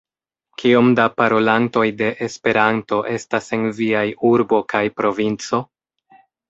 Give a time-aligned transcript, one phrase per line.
[0.61, 5.67] Kiom da parolantoj de Esperanto estas en viaj urbo kaj provinco?